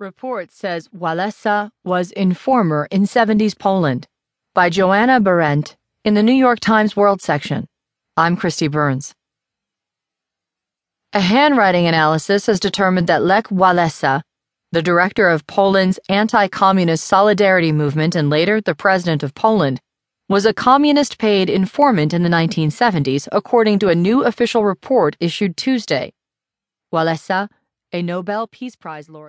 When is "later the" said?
18.30-18.76